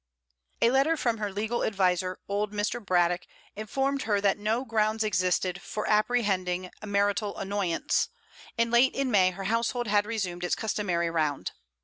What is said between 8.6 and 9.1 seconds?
late